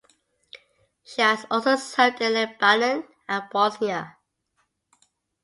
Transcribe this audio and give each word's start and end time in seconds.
She 1.03 1.21
has 1.21 1.45
also 1.51 1.75
served 1.75 2.21
in 2.21 2.33
Lebanon 2.33 3.03
and 3.29 3.43
Bosnia. 3.51 4.17